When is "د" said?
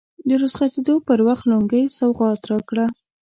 0.27-0.29